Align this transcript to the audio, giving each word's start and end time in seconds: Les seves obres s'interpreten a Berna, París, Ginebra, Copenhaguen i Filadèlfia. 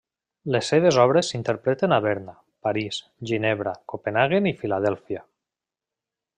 Les 0.53 0.69
seves 0.71 0.95
obres 1.03 1.29
s'interpreten 1.33 1.93
a 1.97 1.99
Berna, 2.07 2.33
París, 2.69 2.99
Ginebra, 3.33 3.77
Copenhaguen 3.95 4.51
i 4.53 4.57
Filadèlfia. 4.63 5.27